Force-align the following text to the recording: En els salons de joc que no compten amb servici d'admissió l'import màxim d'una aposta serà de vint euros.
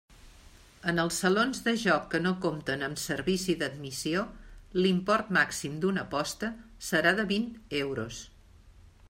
En 0.91 1.01
els 1.01 1.17
salons 1.23 1.59
de 1.67 1.73
joc 1.81 2.07
que 2.13 2.21
no 2.23 2.31
compten 2.45 2.85
amb 2.87 3.01
servici 3.01 3.55
d'admissió 3.61 4.25
l'import 4.79 5.31
màxim 5.39 5.77
d'una 5.85 6.07
aposta 6.09 6.51
serà 6.91 7.15
de 7.23 7.29
vint 7.37 7.49
euros. 7.85 8.27